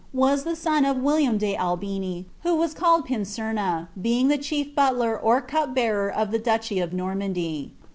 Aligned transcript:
was 0.13 0.45
lbs 0.45 0.57
Boti 0.63 0.89
of 0.89 0.97
William 0.97 1.37
de 1.37 1.55
Albini, 1.55 2.25
who 2.41 2.55
was 2.55 2.73
called 2.73 3.05
Pincerna,' 3.05 3.87
hsiug 4.01 4.29
thr 4.31 4.33
ebirf 4.41 4.73
butler 4.73 5.15
or 5.15 5.41
cup 5.43 5.75
bearer 5.75 6.09
of 6.09 6.31
the 6.31 6.39
duchy 6.39 6.79
of 6.79 6.91
Normandy. 6.91 7.75